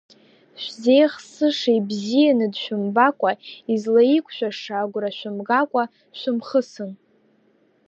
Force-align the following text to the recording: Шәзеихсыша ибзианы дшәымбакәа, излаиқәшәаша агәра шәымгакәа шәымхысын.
Шәзеихсыша 0.61 1.71
ибзианы 1.77 2.47
дшәымбакәа, 2.53 3.31
излаиқәшәаша 3.73 4.73
агәра 4.83 5.11
шәымгакәа 5.17 5.83
шәымхысын. 6.17 6.91